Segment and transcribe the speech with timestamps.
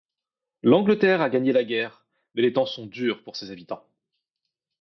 [0.63, 3.85] L'Angleterre a gagné la guerre mais les temps sont durs pour ses habitants.